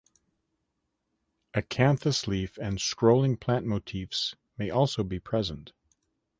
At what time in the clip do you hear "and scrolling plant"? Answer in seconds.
2.57-3.67